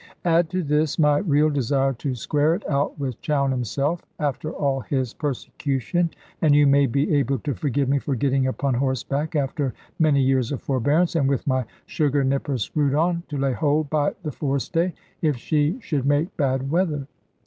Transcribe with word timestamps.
Add 0.25 0.49
to 0.49 0.63
this 0.63 0.97
my 0.97 1.19
real 1.19 1.51
desire 1.51 1.93
to 1.93 2.15
square 2.15 2.55
it 2.55 2.67
out 2.67 2.97
with 2.99 3.21
Chowne 3.21 3.51
himself, 3.51 4.01
after 4.17 4.51
all 4.51 4.79
his 4.79 5.13
persecution, 5.13 6.09
and 6.41 6.55
you 6.55 6.65
may 6.65 6.87
be 6.87 7.13
able 7.13 7.37
to 7.37 7.53
forgive 7.53 7.87
me 7.87 7.99
for 7.99 8.15
getting 8.15 8.47
upon 8.47 8.73
horseback, 8.73 9.35
after 9.35 9.75
many 9.99 10.19
years 10.23 10.51
of 10.51 10.59
forbearance, 10.59 11.15
and 11.15 11.29
with 11.29 11.45
my 11.45 11.65
sugar 11.85 12.23
nippers 12.23 12.63
screwed 12.63 12.95
on, 12.95 13.21
to 13.27 13.37
lay 13.37 13.53
hold 13.53 13.91
by 13.91 14.15
the 14.23 14.31
forestay, 14.31 14.91
if 15.21 15.37
she 15.37 15.77
should 15.81 16.07
make 16.07 16.35
bad 16.35 16.71
weather. 16.71 17.05